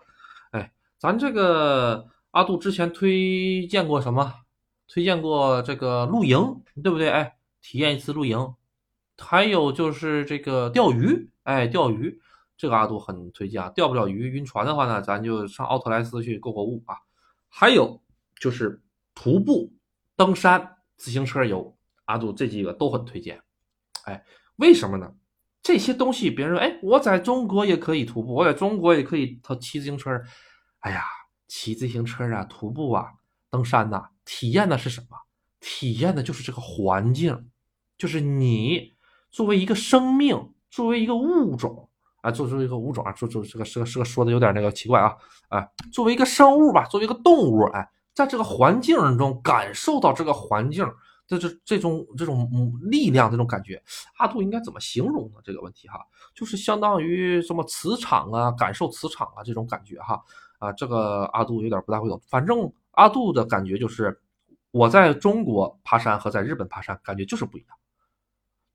[0.51, 2.07] 哎，咱这个。
[2.33, 4.33] 阿杜之前推荐过什么？
[4.87, 7.11] 推荐过这个露营，对不对？
[7.11, 8.55] 哎，体验一次露营，
[9.19, 12.21] 还有就是这个钓鱼，哎，钓鱼，
[12.57, 13.69] 这个阿杜很推荐啊。
[13.71, 16.97] 钓不了鱼，晕船的话呢，咱就上奥特莱斯去购购物啊。
[17.49, 18.01] 还有
[18.41, 18.83] 就是
[19.15, 19.73] 徒步、
[20.17, 23.41] 登山、自行车游，阿杜这几个都很推荐。
[24.05, 24.25] 哎，
[24.57, 25.13] 为什么呢？
[25.63, 30.11] 这些东西别人说，哎，我在中国也可以徒步，我在中国也可以他骑自行车，
[30.81, 31.05] 哎呀。
[31.53, 33.07] 骑自行车啊，徒步啊，
[33.51, 35.17] 登山呐，体验的是什么？
[35.59, 37.51] 体验的就是这个环境，
[37.99, 38.95] 就是你
[39.33, 41.88] 作为一个生命，作为一个物种
[42.22, 45.16] 啊，作为一个物种啊，做做这个是个是个说的有点那个奇怪啊，
[45.48, 50.87] 啊，作为一个生物吧，作为一个动物，哎，在这个环境中感受到这个环境
[51.28, 52.48] 的这这种这种
[52.83, 53.83] 力量，这种感觉，
[54.18, 55.40] 阿杜应该怎么形容呢？
[55.44, 56.00] 这个问题哈，
[56.35, 60.22] 就是相当于什么磁场啊，感受磁场啊，这种感觉哈。
[60.61, 62.20] 啊，这个阿杜有点不大会懂。
[62.28, 64.20] 反正阿杜的感觉就是，
[64.72, 67.70] 我在中国爬山和在日本爬山感觉就是不一样。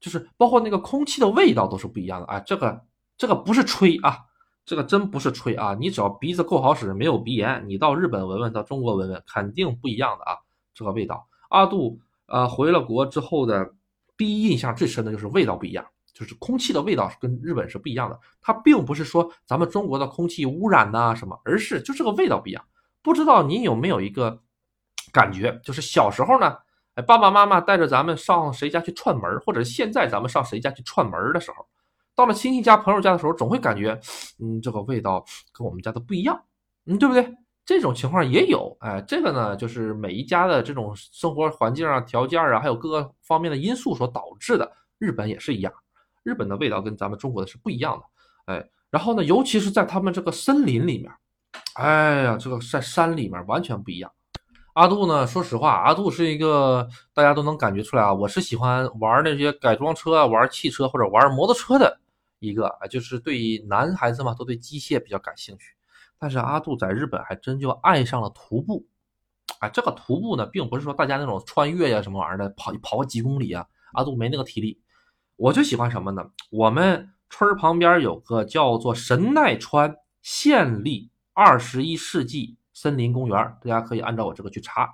[0.06, 2.39] 就是包括那个空气的味道都是不一样的啊。
[2.41, 2.80] 这个
[3.18, 4.20] 这个不是吹啊，
[4.63, 5.76] 这个真不是吹啊。
[5.80, 10.38] 你只要鼻子够好使，没有鼻炎，你到日本闻闻，到中国闻闻，肯定不一样的啊。
[10.76, 13.74] 这个味道，阿杜呃回了国之后的
[14.15, 15.84] 第一印象最深的就是味道不一样。
[16.13, 22.63] 就是空气的味道是跟日本是不一样的，它并不是说咱们中国的空气污染呐什么，而是就这个味道不一样。
[23.02, 24.39] 不知道你有没有一个
[25.12, 26.56] 感觉，就是小时候呢，
[26.95, 31.65] 哎，爸爸妈妈带着咱们上谁家去串门，或者现在咱们上谁家去串门的时候，
[32.15, 33.99] 到了亲戚家、朋友家的时候，总会感觉，
[34.39, 36.41] 嗯，这个味道跟我们家的不一样，
[36.86, 37.36] 嗯，对不对？
[37.65, 44.71] 这种情况也有，哎，这个呢，就是每一家的这种生活环境啊、条件啊，还有各个方面的因素所导致的。
[44.97, 45.73] 日本也是一样。
[46.23, 51.12] 日本的味道跟咱们中国的是不一样的，哎，然后呢，尤其是在他们这个森林里面，
[51.73, 54.12] 哎呀，这个在山里面完全不一样。
[54.76, 61.98] 阿杜呢，说实话，阿杜是一个大家都能感觉出来啊，我是喜欢玩那些改装车啊，玩汽车或者玩摩托车的
[62.40, 65.74] 一个，就是对男孩子嘛，都对机械比较感兴趣。
[66.20, 68.86] 但是阿杜在日本还真就爱上了徒步，
[69.60, 74.82] 啊，这个徒步呢，并不是说大家那种穿越呀什么玩意儿的，跑跑个几公里啊，阿杜没那个体力。
[75.38, 76.22] 我就喜欢什么呢？
[76.52, 84.94] 我们村旁边有个叫做神奈川县立二十一世纪森林公园，大家可以按照我这个去查，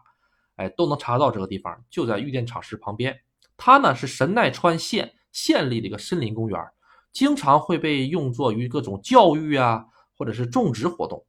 [0.56, 3.20] 哎，都能查到这个地方，就在玉电厂市旁边。
[3.58, 6.58] 它呢是神奈川县县立的一个森林公园，
[7.12, 11.26] 经常会被用作于各种教育啊，或者是种植活动。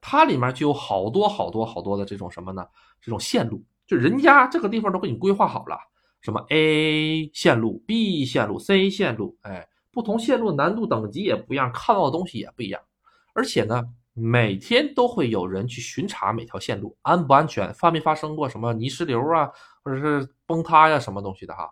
[0.00, 2.64] 它里面就有好多好多好多的这种什么呢？
[3.00, 5.76] 这种线路，就人家这个地方都给你规划好了。
[6.20, 12.80] 什么 A 线路、B 线路、C 线路，哎，不同线路难度等级也不一样，看到的东西也不一样。
[13.34, 13.82] 而且呢，
[14.14, 19.50] 每天都会有人去巡查每条线路安不安全，发没发生过什么泥石流啊，
[19.82, 21.70] 或者是崩塌呀，什么东西的哈。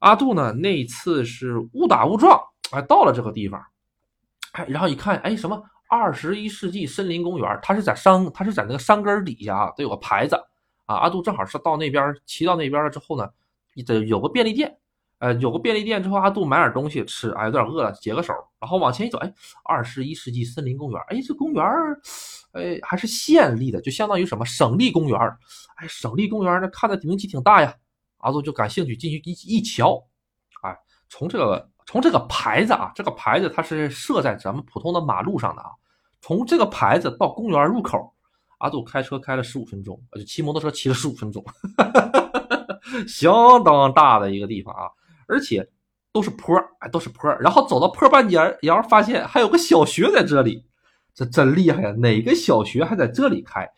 [0.00, 2.40] 阿杜呢，那次是误打误撞，
[2.72, 3.64] 哎，到了这个地方，
[4.52, 10.36] 哎，然后一看，哎，什么二十一世纪森林公园，它是在山，它是在那个山根底下啊，都有个牌子
[10.86, 10.96] 啊。
[10.96, 13.28] 阿杜正好是到那边骑到那边了之后呢。
[13.86, 14.76] 得有个便利店，
[15.22, 19.32] 呃，有个便利店之后，阿杜买点东西吃，哎，有点饿了，解个手，然后往前一走，哎，
[19.62, 21.64] 二十一世纪森林公园，哎，这公园
[22.54, 25.16] 哎，还是县立的，就相当于什么省立公园
[25.76, 27.72] 哎，省立公园那看着名气挺大呀，
[28.18, 30.02] 阿杜就感兴趣进去一一瞧，
[30.64, 30.76] 哎，
[31.08, 35.70] 从这个从这个牌子啊，这个牌子它是设在咱们普通的马路上的啊，
[36.20, 38.12] 从这个牌子到公园入口，
[38.58, 41.44] 阿杜开车开了十五分钟，就骑摩托车骑了十五分钟。
[43.06, 44.90] 相当大的一个地方啊，
[45.26, 45.68] 而且
[46.12, 47.38] 都是坡儿，哎，都是坡儿。
[47.40, 50.64] 然后走到坡半截，然后发现还有个小学在这里，
[51.14, 51.92] 这真厉害呀！
[51.92, 53.68] 哪个小学还在这里开？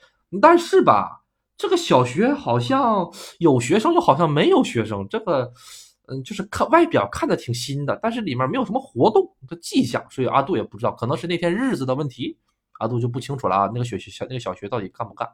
[0.43, 1.23] 但是吧，
[1.57, 5.07] 这个小学好像有学生，又好像没有学生。
[5.09, 5.53] 这个，
[6.07, 12.37] 嗯，就是看外表看的挺新的，但是里面没有什么活动的迹象，所以阿杜也不知道，可能是那天日子的问题，
[12.81, 13.71] 阿杜就不清楚了啊。
[13.73, 15.29] 那个学小那个小学到底干不干？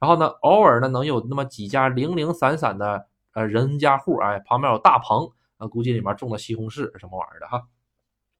[0.00, 7.62] 然后呢，偶尔呢能有那么几家零零散散的呃人家户，哎，旁边有大棚，啊，估计里面种的西红柿什么玩意儿的哈。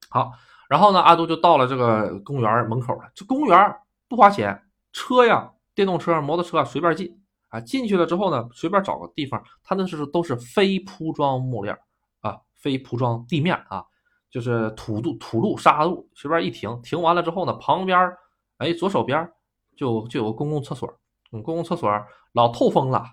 [0.09, 0.31] 好，
[0.67, 3.11] 然后呢，阿杜就到了这个公园门口了。
[3.13, 3.75] 这公园
[4.07, 4.59] 不花钱，
[4.91, 7.61] 车呀，电动车、摩托车随便进啊。
[7.61, 11.77] 进去了之后呢，随便找个地方，它那是都是非铺装木料
[12.21, 13.85] 啊，非铺装地面啊，
[14.31, 18.11] 就是土路、土路、沙路，随便一停，停完了之后呢，旁边
[18.57, 19.31] 哎左手边
[19.75, 20.91] 就就有个公共厕所。
[21.31, 21.91] 嗯，公共厕所
[22.31, 23.05] 老透风了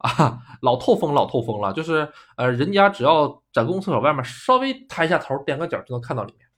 [0.00, 1.72] 啊，老透风，老透风了。
[1.72, 6.48] 就是呃，人家只要在公厕所外面稍微抬一下头，踮个脚就能看到里面。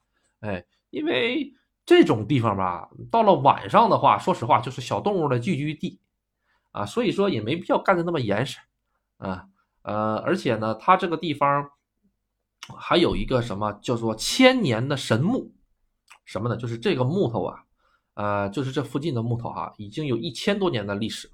[0.41, 1.53] 哎，因为
[1.85, 6.01] 这种地方吧，到了晚上的话，说实话就是小动物的聚居地
[6.71, 8.59] 啊，所以说也没必要干的那么严实
[9.19, 9.47] 啊。
[9.83, 11.71] 呃，而且呢，它这个地方
[12.77, 15.53] 还有一个什么叫做千年的神木，
[16.25, 16.57] 什么呢？
[16.57, 17.65] 就是这个木头啊。
[18.15, 21.33] 呃，就是这附近的木头哈，已经有一千多年的历史了。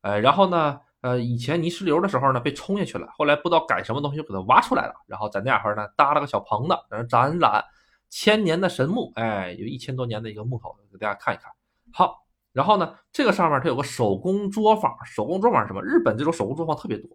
[0.00, 7.64] 呃，然后呢，呃，以前泥石流的时候呢，被冲下去了，后来不知道改什么东西就给它挖出来了，然后在那块呢搭了个小棚子，然后展览
[8.10, 11.52] 千年的神木，哎，有一千多年的一个木头，给大家看一看。
[11.92, 15.80] 好，然后呢，这个上面它有个手工作坊，手工作坊是什么？
[15.80, 17.08] 日本这种手工作坊特别多，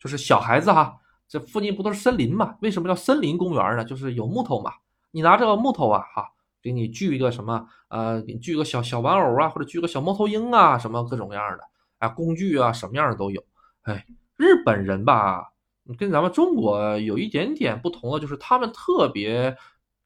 [0.00, 0.96] 就是小孩子哈，
[1.28, 2.56] 这附近不都是森林嘛？
[2.62, 3.84] 为什么叫森林公园呢？
[3.84, 4.72] 就是有木头嘛，
[5.10, 6.28] 你拿这个木头啊，哈。
[6.62, 7.66] 给你锯一个什么？
[7.88, 11.64] 呃，给你锯个小小玩偶啊，或者锯个小猫头鹰啊，什么各种各样的
[12.02, 13.40] 啊，工具啊，什么样的都有。
[13.82, 14.04] 哎，
[14.36, 15.52] 日本人吧，
[15.96, 19.56] 跟咱们中国有一点点不同的，就是他们特别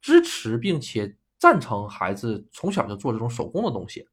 [0.02, 4.06] 支持并且赞成孩子从小就做这种手工的东西。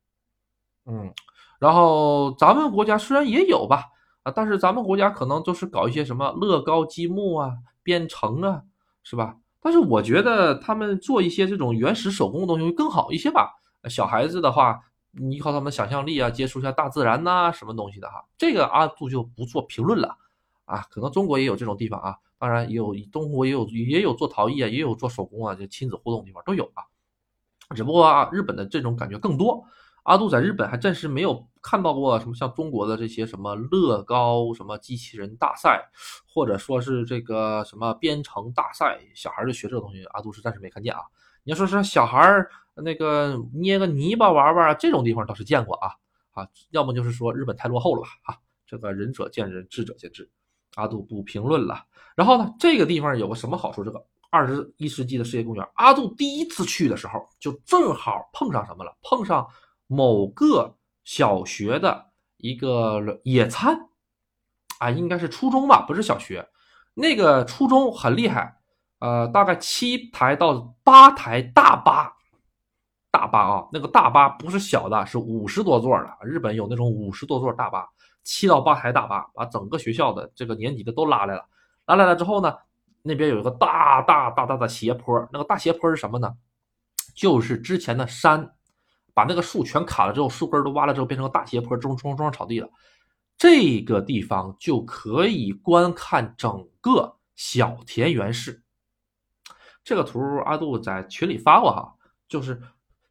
[0.86, 1.14] 嗯，
[1.60, 3.84] 然后咱们国家虽然也有吧，
[4.24, 7.52] 啊，但是咱们国家可能都是搞一些什么乐高积木啊、
[7.84, 8.64] 编程啊，
[9.04, 9.36] 是吧？
[9.60, 13.50] 但是我觉得他们做一些这种原始手工的东西会更好一些吧。
[13.90, 14.80] 小孩子的话，
[15.30, 20.18] 依靠他们的想象力啊，接触一下大自然呐，什么东西的哈，这个阿杜就不做评论了
[20.66, 20.82] 啊。
[20.90, 26.84] 可能中国也有这种地方啊，当然也有中国也有也有做陶艺啊，也有做手工啊，就亲子互动地方都有啊。
[27.76, 29.64] 只不过啊，日本的这种感觉更多。
[30.04, 35.82] 阿杜在日本还暂时没有看到过什么像中国的这些什么乐高、什么机器人大赛，
[36.28, 41.00] 或者说是这个什么编程大赛，小孩就学这个东西，阿杜是暂时没看见啊。
[41.44, 45.92] 你要说是小孩儿那个捏个泥巴玩玩，这种地方倒是见过啊
[46.32, 48.38] 啊，要么就是说日本太落后了吧啊。
[48.66, 50.30] 这个仁者见仁，智者见智，
[50.76, 51.86] 阿杜不评论了。
[52.16, 53.84] 然后呢，这个地方有个什么好处？
[53.84, 54.06] 这个。
[54.30, 58.92] 二十一世纪的世界公园，阿杜第一次去的时候，就正好碰上什么了？
[59.04, 59.48] 碰上
[59.86, 63.78] 某个小学的一个野餐，
[64.80, 66.50] 啊，应该是初中吧，不是小学。
[66.96, 68.60] 那个初中很厉害，
[69.04, 72.10] 呃，大概七台到八台大巴，
[73.12, 76.18] 大巴啊，那个大巴不是小的，是五十多座的。
[76.24, 77.86] 日本有那种五十多座大巴，
[78.24, 81.46] 七到八台大巴，把整个学校的这个年级的都拉来了。
[81.86, 82.56] 拉来了之后呢？
[83.02, 86.34] 那边有一个大大大大的斜坡，那个大斜坡是什么呢？
[87.14, 88.54] 就是之前的山，
[89.14, 92.70] 把那个树全砍了之后，树根都挖了之后，变成个大斜坡，种种种上草地了。
[93.38, 98.63] 这个地方就可以观看整个小田园市。
[99.84, 101.94] 这个图阿杜在群里发过哈，
[102.28, 102.62] 就是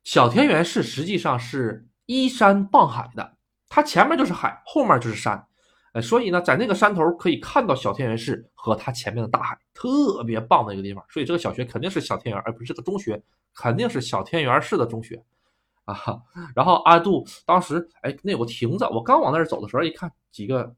[0.04, 3.36] 小田园市实际上是依山傍海的，
[3.68, 5.46] 它前面就是海，后面就是山。
[5.92, 11.04] 哎，所以呢，在那个山头可以看到小田园市和它前面的大海，特别棒的一个地方。
[11.10, 13.22] 所以这个小学肯定是小田园，而不是个中学，
[13.54, 15.22] 肯定是小田园市的中学
[15.84, 15.94] 啊。
[16.54, 20.74] 然后阿杜当时，哎，那有个亭子，我刚往那儿走的时候，一看几个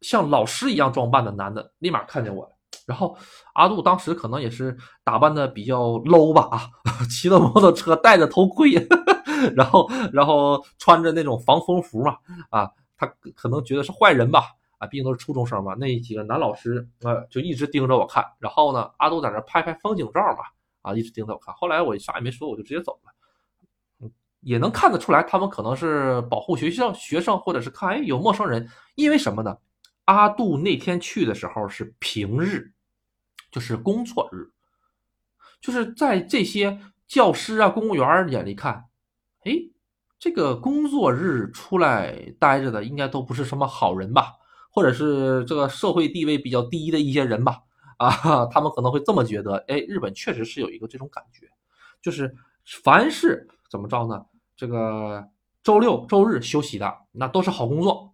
[0.00, 2.52] 像老师一样装扮的男的，立马看见我了。
[2.90, 3.16] 然后
[3.54, 6.68] 阿杜当时可能也是打扮的比较 low 吧，啊，
[7.08, 8.72] 骑着摩托车，戴着头盔，
[9.54, 12.16] 然后然后穿着那种防风服嘛，
[12.50, 12.68] 啊。
[13.02, 14.44] 他可能觉得是坏人吧，
[14.76, 15.72] 啊，毕竟都是初中生嘛。
[15.72, 18.22] 那几个男老师啊，就一直盯着我看。
[18.38, 20.44] 然后呢，阿杜在那拍拍风景照嘛，
[20.82, 21.54] 啊，一直盯着我看。
[21.54, 24.10] 后来我啥也没说，我就直接走了。
[24.42, 28.68] 也能看得出来，他们可能是保护学校学生，或者是看哎有陌生人。
[28.96, 29.56] 因为什么呢？
[30.04, 32.70] 阿杜那天去的时候是平日，
[33.50, 34.50] 就是工作日，
[35.60, 38.86] 就是在这些教师啊、公务员眼里看，
[39.44, 39.52] 哎。
[40.22, 44.34] 这个工作日出来待着的，应该都不是什么好人吧？
[44.70, 47.62] 或者是这个社会地位比较低的一些人吧？
[47.96, 49.56] 啊，他们可能会这么觉得。
[49.66, 51.48] 哎，日本确实是有一个这种感觉，
[52.02, 52.36] 就是
[52.82, 54.26] 凡是怎么着呢？
[54.58, 55.26] 这个
[55.62, 58.12] 周六周日休息的，那都是好工作，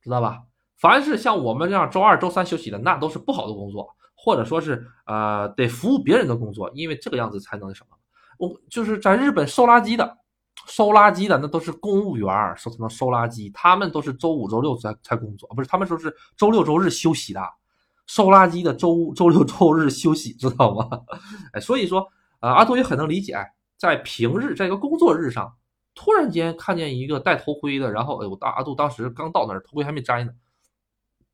[0.00, 0.44] 知道吧？
[0.76, 7.96] 凡是像我们这样周二周三休息的，那都是不好的工作，或者说是呃得服务别人的工作，因为这个样子才能什么？
[8.36, 10.18] 我就是在日本收垃圾的。
[10.66, 13.50] 收垃圾的那都是公务员，收什么收垃圾？
[13.54, 15.68] 他们都是周五、周六才才工作，不是？
[15.68, 17.40] 他们说是周六、周日休息的。
[18.06, 20.88] 收垃圾的周周六、周日休息，知道吗？
[21.52, 22.06] 哎，所以说，
[22.40, 23.36] 呃，阿杜也很能理解，
[23.76, 25.54] 在平日，在一个工作日上，
[25.94, 30.32] 突然间看见一个戴头盔的，然后，哎，呦大阿杜当时刚到那儿，头盔还没摘呢，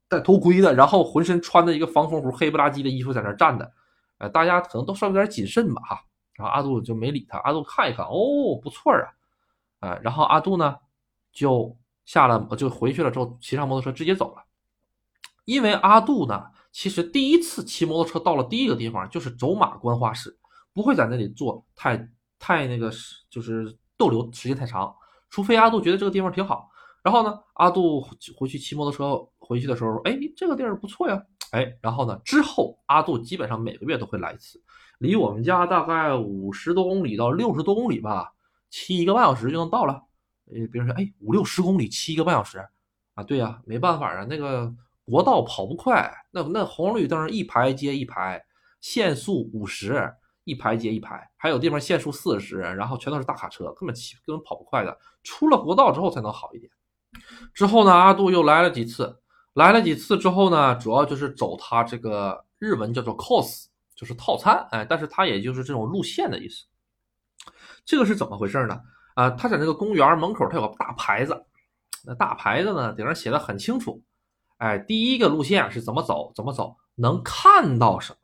[0.08, 3.72] 戴头盔的，然后浑身穿的一个防风服，黑不拉几的衣服在那站的，
[4.18, 6.00] 呃，大家可能都稍微有点谨慎吧，哈。
[6.34, 9.06] 然后阿杜就没理他，阿杜看一看，哦，不错啊。
[9.80, 10.76] 哎，然后阿杜呢，
[11.32, 14.42] 就下了，就回去了之后，骑上摩托车直接走了。
[15.44, 20.36] 因为阿杜呢，其实第一次骑摩托车到了第一个地方就是走马观花式，
[20.72, 22.90] 不会在那里坐太太那个，
[23.30, 24.92] 就是逗留时间太长，
[25.30, 26.68] 除非阿杜觉得这个地方挺好。
[27.02, 28.00] 然后呢，阿杜
[28.36, 34.60] 回去骑摩托车回去的时候，哎，这个地儿不错呀，哎，然后呢，之后阿杜基本上每个月都会来一次，
[34.98, 38.32] 离我们家大概五十多公里到六十多公里吧。
[38.70, 40.02] 骑一个半小时就能到了，
[40.46, 42.58] 呃，别人说，哎，五六十公里骑一个半小时，
[43.14, 48.44] 啊，对呀，没办法啊，那个国道跑不快，那那红绿灯一排接一排，
[48.80, 54.98] 限速五十，一排接一排，还有地方限速四十，然后全都是大卡车，根本骑根本跑不快的。
[55.22, 56.68] 出了国道之后才能好一点。
[57.54, 59.16] 之后呢，阿杜又来了几次，
[59.54, 66.66] 来了几次之后呢，主要就是走他这个日文叫做 cos，就是套餐，哎，但是它也就是这种路线的意思。
[67.84, 68.80] 这个是怎么回事呢？
[69.14, 71.46] 啊，他在那个公园门口，他有个大牌子，
[72.04, 74.02] 那大牌子呢顶上写的很清楚，
[74.56, 78.18] 哎，第一个路线是怎么走，怎么走，能看到什么？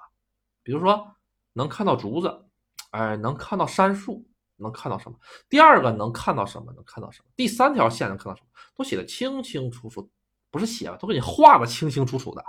[0.65, 1.15] 比如说
[1.53, 2.45] 能看到竹子，
[2.91, 4.27] 哎，能看到杉树，
[4.57, 5.17] 能看到什么？
[5.49, 6.73] 第二个能看到什么？
[6.73, 7.31] 能看到什么？
[7.37, 8.49] 第三条线能看到什么？
[8.75, 10.11] 都写的清清楚楚，
[10.51, 12.45] 不是写了，都给你画的清清楚楚的。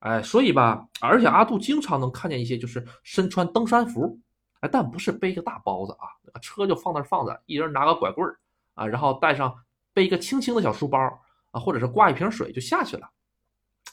[0.00, 4.18] 哎，所以吧，而且阿杜经常能看见一些就是身穿登山服，
[4.60, 6.06] 哎，但不是背个大包子啊，
[6.40, 8.38] 车就放那放着，一人拿个拐棍儿
[8.74, 9.54] 啊，然后带上
[9.92, 10.98] 背一个轻轻的小书包
[11.52, 13.08] 啊，或者是挂一瓶水就下去了。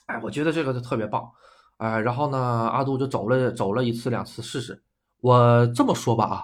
[0.08, 1.30] 哎，我觉得这个就特别棒。
[1.78, 2.38] 哎，然后呢，
[2.74, 4.82] 阿杜就走了走了一次两次试试。
[5.22, 6.44] 我这么说吧啊，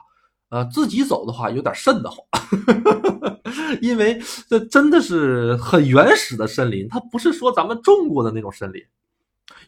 [0.50, 2.20] 呃，自己走的话有点瘆得慌，
[3.82, 8.82] 因为这真的是很原始的森林，它不是说咱们种过的那种森林。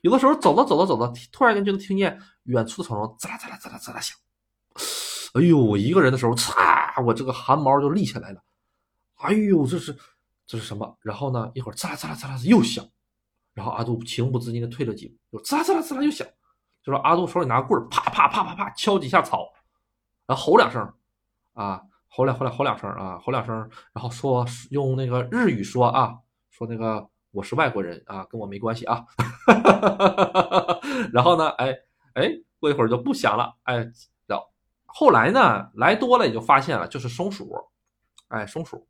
[0.01, 4.17] 有的时候走着走着走着，突然间就能听见远处的草丛滋啦滋啦滋啦滋啦响。
[5.33, 8.41] 哎呦，我一个人的时候，嚓，我这个汗毛就立起来了。
[9.15, 9.95] 哎呦，这是
[10.45, 10.97] 这是什么？
[11.01, 12.85] 然后呢，一会儿滋啦滋啦滋啦又响。
[13.53, 16.27] 然后阿杜情不自禁的退了几步，就滋啦滋啦滋啦又响，
[16.83, 19.51] 就说阿杜手里拿棍儿，啪啪啪啪啪敲几下草，
[20.27, 20.93] 然后吼两声，
[21.53, 21.81] 啊，
[22.17, 23.55] 吼两吼两吼两声啊，吼两声，
[23.93, 26.17] 然后说用那个日语说啊，
[26.49, 29.05] 说那个我是外国人啊，跟我没关系啊，
[31.13, 31.75] 然后呢，哎
[32.15, 33.75] 哎，过一会儿就不响了，哎，
[34.25, 34.47] 然后
[34.87, 37.53] 后来呢，来多了也就发现了，就是松鼠，
[38.29, 38.87] 哎，松鼠。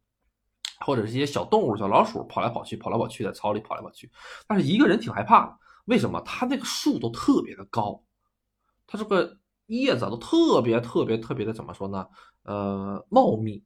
[0.82, 4.09] 或者是一些小动物、小老鼠跑来跑去、跑来跑去，在草里跑来跑去。
[4.47, 6.21] 但是一个人挺害怕的，为什么？
[6.21, 7.99] 它那个树都特别的高，
[8.86, 9.38] 它这个
[9.68, 12.07] 叶子都特别特别特别的怎么说呢？
[12.43, 13.63] 呃，茂密。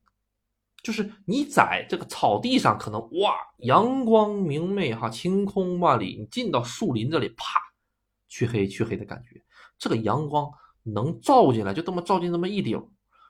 [0.84, 6.18] 就是你在这个草地上，可能哇，阳光明媚哈，晴空万里。
[6.20, 7.62] 你进到树林这里，啪，
[8.28, 9.40] 黢黑黢黑的感觉。
[9.78, 12.84] 这个阳光能照进来，就这么照进那么一顶，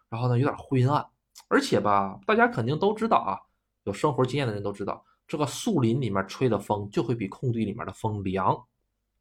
[0.08, 1.06] 然后呢，有点灰暗。
[1.50, 3.38] 而且吧，大家肯定都知道啊。
[3.84, 8.58] 有生活经验的人都知道，这个树林里面吹的风就会比空地里面的风凉，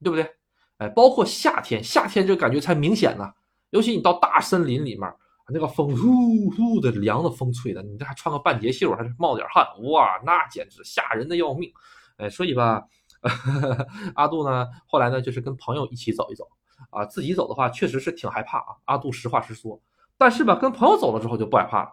[0.04, 0.30] 对不对？
[0.76, 3.28] 哎，包括夏天，夏天这个感觉才明显呢。
[3.70, 5.12] 尤其你到大森林里面，
[5.52, 11.72] 那个风呼呼的凉的风吹的，你这还穿个半截袖，还是冒点汗，哇，那简直吓人的要命。
[12.18, 12.84] 哎，所以吧，
[14.14, 16.46] 阿杜呢，后来呢，就是跟朋友一起走一走
[16.90, 18.76] 啊，自己走的话确实是挺害怕啊。
[18.84, 19.80] 阿杜实话实说，
[20.18, 21.90] 但是吧，跟朋友走了之后就不害怕了。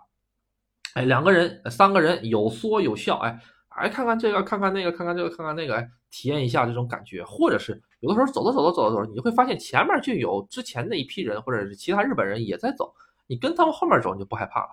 [0.93, 7.23] 哎，两个人、三个人有说有笑，哎，哎，看看这个，看看那个，看看这个，看看那个，哎，体验一下这种感觉。
[7.23, 12.93] 或者是有的时候走着走着走着走着，你就会发现前面就有之前那一批人，或者是其他日本人也在走，
[13.27, 14.69] 你跟他们后面走你就不害怕了。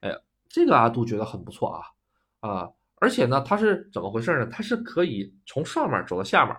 [0.00, 0.10] 哎，
[0.48, 2.68] 这个阿杜觉得很不错啊啊！
[2.96, 4.46] 而且呢，它是怎么回事呢？
[4.46, 6.56] 它是可以从上面走到下面，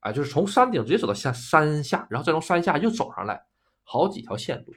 [0.00, 3.42] 啊，就是从山顶直接走到下山下，然后再从山下又走上来，
[3.82, 4.74] 好几条线路。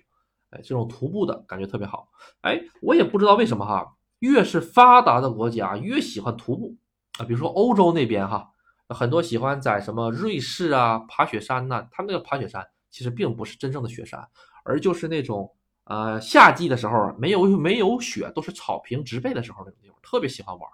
[0.51, 2.07] 哎，这种徒步的感觉特别好。
[2.41, 6.76] 哎，我也不知道为什么哈，越是发达的国家越喜欢徒步
[7.19, 7.26] 啊。
[7.26, 8.49] 比如说欧洲那边哈，
[8.89, 11.88] 很多喜欢在什么瑞士啊爬雪山呐。
[11.91, 14.27] 他们那个爬雪山其实并不是真正的雪山，
[14.63, 15.55] 而就是那种
[15.86, 20.69] 呃夏季的时候没有没有雪，都是草坪植被的时候那种地方，特别喜欢玩。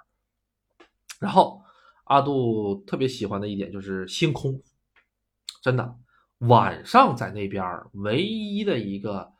[1.20, 1.62] 然后
[2.06, 4.62] 阿杜特别喜欢的一点就是星空，
[5.62, 5.96] 真的
[6.40, 9.32] 晚上在那边唯一的一个。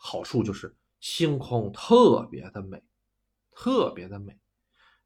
[0.00, 2.80] 好处就是星空特别的美，
[3.50, 4.38] 特别的美。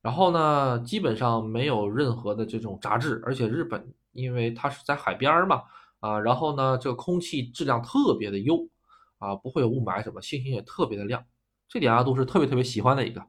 [0.02, 5.62] 然后呢，基本上没有任何的这种杂质，而且日本因为它是在海边嘛，
[6.00, 8.68] 啊，然后呢，这个空气质量特别的优，
[9.18, 11.24] 啊，不会有雾霾什么，星星也特别的亮，
[11.68, 13.24] 这点阿杜是特别特别喜欢的一个。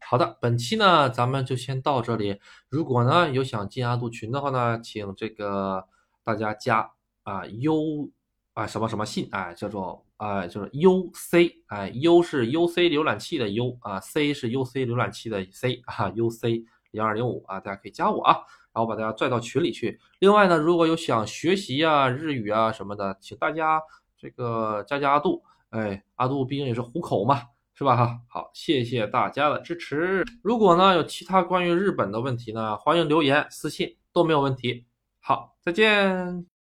[0.00, 2.40] 好的，本期呢咱们就先到这里。
[2.68, 5.86] 如果呢有想进阿杜群的话呢，请这个
[6.24, 6.90] 大家加
[7.22, 8.10] 啊 U
[8.54, 10.04] 啊什么什么信哎，叫做。
[10.18, 16.64] 哎，就是 U C，哎，U 是 U C 浏览器的 U 啊，C 是 U C 浏览器的 C 啊，U C
[16.90, 18.34] 零二零五啊，大家可以加我啊，
[18.72, 19.98] 然后把大家拽到群里去。
[20.18, 23.80] 另外呢，如果有想学习啊日语啊什么的，请大家
[24.16, 27.42] 这个加加阿杜，哎，阿杜毕竟也是虎口嘛，
[27.74, 28.18] 是吧哈？
[28.28, 30.24] 好，谢谢大家的支持。
[30.42, 34.84] 如果呢有其他关于日本的问题呢，欢迎留言私信都没有问题。
[35.20, 36.48] 好，再见。